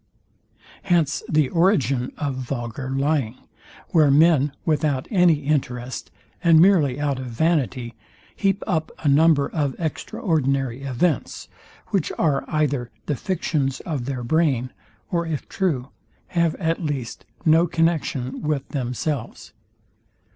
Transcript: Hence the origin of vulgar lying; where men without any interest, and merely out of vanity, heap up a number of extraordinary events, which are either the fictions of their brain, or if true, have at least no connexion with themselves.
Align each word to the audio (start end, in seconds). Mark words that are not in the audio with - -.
Hence 0.81 1.21
the 1.29 1.47
origin 1.49 2.11
of 2.17 2.33
vulgar 2.33 2.89
lying; 2.89 3.37
where 3.89 4.09
men 4.09 4.51
without 4.65 5.07
any 5.11 5.41
interest, 5.45 6.09
and 6.43 6.59
merely 6.59 6.99
out 6.99 7.19
of 7.19 7.27
vanity, 7.27 7.93
heap 8.35 8.63
up 8.65 8.91
a 9.03 9.07
number 9.07 9.47
of 9.47 9.75
extraordinary 9.79 10.81
events, 10.81 11.49
which 11.89 12.11
are 12.17 12.43
either 12.47 12.89
the 13.05 13.15
fictions 13.15 13.79
of 13.81 14.05
their 14.05 14.23
brain, 14.23 14.71
or 15.11 15.27
if 15.27 15.47
true, 15.47 15.89
have 16.29 16.55
at 16.55 16.81
least 16.81 17.23
no 17.45 17.67
connexion 17.67 18.41
with 18.41 18.67
themselves. 18.69 19.53